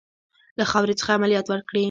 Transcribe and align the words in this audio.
له 0.59 0.65
خاورې 0.71 0.93
څخه 0.99 1.15
عملیات 1.17 1.45
وکړي. 1.47 1.79